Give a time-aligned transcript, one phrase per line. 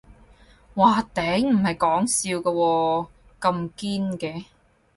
[0.73, 3.07] 嘩頂，唔係講笑㗎喎，
[3.39, 4.45] 咁堅嘅